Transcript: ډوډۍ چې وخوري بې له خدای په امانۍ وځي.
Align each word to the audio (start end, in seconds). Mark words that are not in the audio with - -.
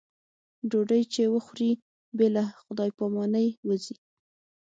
ډوډۍ 0.69 1.01
چې 1.13 1.23
وخوري 1.35 1.71
بې 2.17 2.27
له 2.35 2.43
خدای 2.61 2.89
په 2.97 3.03
امانۍ 3.09 3.47
وځي. 3.67 3.95